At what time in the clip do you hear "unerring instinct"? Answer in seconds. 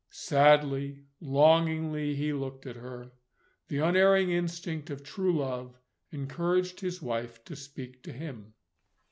3.77-4.89